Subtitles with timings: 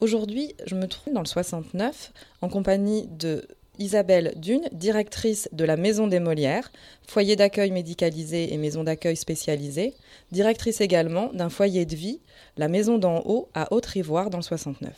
[0.00, 2.12] Aujourd'hui, je me trouve dans le 69
[2.42, 6.70] en compagnie de Isabelle Dune, directrice de la Maison des Molières,
[7.06, 9.94] foyer d'accueil médicalisé et maison d'accueil spécialisée,
[10.32, 12.20] directrice également d'un foyer de vie,
[12.58, 14.92] la Maison d'en haut à Haute-Ivoire dans le 69.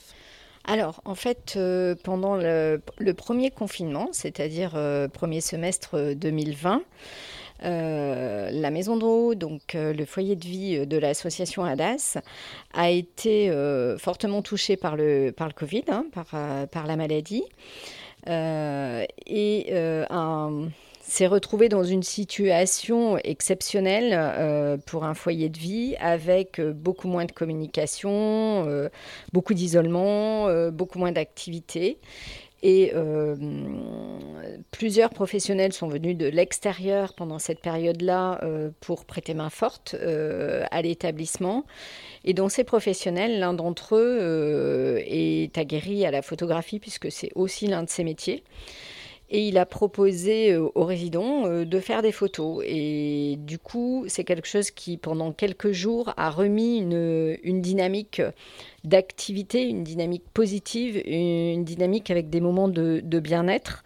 [0.65, 2.81] Alors, en fait, euh, pendant le,
[3.17, 6.81] premier confinement, c'est-à-dire euh, premier semestre 2020, euh,
[7.61, 12.19] la maison d'eau, donc le foyer de vie de l'association ADAS,
[12.73, 13.53] a été
[13.99, 17.45] fortement touché par le, Covid, hein, par, la maladie.
[18.27, 19.73] et
[21.09, 27.09] s'est retrouvé dans une situation exceptionnelle euh, pour un foyer de vie avec euh, beaucoup
[27.09, 28.11] moins de communication,
[28.69, 28.91] euh,
[29.33, 31.99] beaucoup d'isolement, beaucoup moins d'activité.
[32.63, 32.93] Et
[34.71, 38.41] plusieurs professionnels sont venus de l'extérieur pendant cette période-là
[38.81, 41.65] pour prêter main forte à l'établissement.
[42.25, 47.69] Et dans ces professionnels, l'un d'entre eux est aguerri à la photographie puisque c'est aussi
[47.69, 48.43] l'un de ses métiers.
[49.31, 52.65] Et il a proposé euh, aux résidents euh, de faire des photos.
[52.67, 58.23] Et du coup, c'est quelque chose qui, pendant quelques jours, a remis une, dynamique
[58.85, 63.85] d'activité, une dynamique positive, une dynamique avec des moments de bien-être.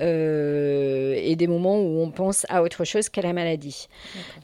[0.00, 3.88] Euh, et des moments où on pense à autre chose qu'à la maladie.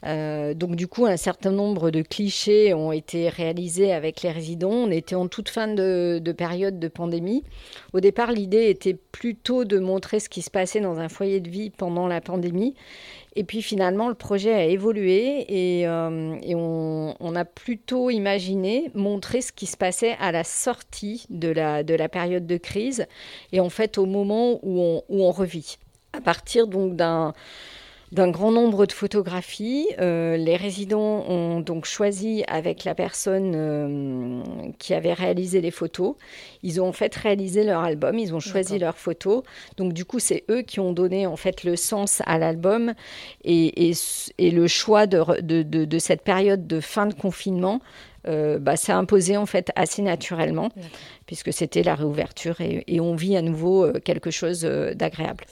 [0.04, 4.70] Euh, donc du coup, un certain nombre de clichés ont été réalisés avec les résidents.
[4.70, 7.42] On était en toute fin de, de période de pandémie.
[7.92, 11.48] Au départ, l'idée était plutôt de montrer ce qui se passait dans un foyer de
[11.48, 12.74] vie pendant la pandémie
[13.38, 16.36] et puis finalement, le projet a évolué et, euh,
[17.20, 21.94] on, a plutôt imaginé montrer ce qui se passait à la sortie de la, de
[21.94, 23.06] la période de crise
[23.52, 25.78] et en fait au moment où on, où on revit.
[26.12, 27.32] À partir donc d'un
[28.12, 29.88] d'un grand nombre de photographies.
[29.98, 34.42] Euh, les résidents ont donc choisi avec la personne euh,
[34.78, 36.14] qui avait réalisé les photos.
[36.62, 39.42] Ils ont en fait réalisé leur album, ils ont choisi leurs photos.
[39.76, 42.94] Donc du coup, c'est eux qui ont donné en fait le sens à l'album
[43.44, 43.90] et,
[44.38, 47.80] et, le choix de, de, de, cette période de fin de confinement.
[48.28, 50.70] Euh, bah, s'est imposé en fait assez naturellement
[51.26, 55.44] puisque c'était la réouverture et, et, on vit à nouveau quelque chose d'agréable.